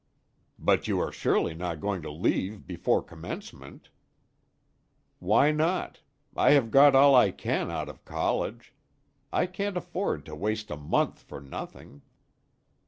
[0.57, 3.89] "But you are surely not going to leave before Commencement?"
[5.19, 6.01] "Why not?
[6.35, 8.73] I have got all I can out of college.
[9.31, 12.01] I can't afford to waste a month for nothing."